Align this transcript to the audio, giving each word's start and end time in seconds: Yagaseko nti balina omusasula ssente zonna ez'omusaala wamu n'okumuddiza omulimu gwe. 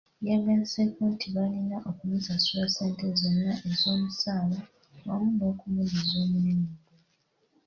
Yagaseko 0.29 1.01
nti 1.13 1.27
balina 1.35 1.77
omusasula 1.91 2.65
ssente 2.69 3.05
zonna 3.19 3.53
ez'omusaala 3.69 4.57
wamu 5.07 5.27
n'okumuddiza 5.35 6.13
omulimu 6.23 6.67
gwe. 6.83 6.97